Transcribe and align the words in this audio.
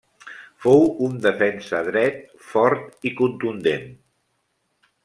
Fou 0.63 0.79
un 1.07 1.19
defensa 1.25 1.83
dret 1.91 2.19
fort 2.49 3.09
i 3.11 3.13
contundent. 3.21 3.87